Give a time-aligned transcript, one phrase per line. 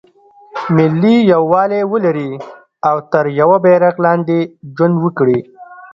[0.75, 2.31] ملي یووالی ولري
[2.89, 4.39] او تر یوه بیرغ لاندې
[4.75, 5.39] ژوند وکړي.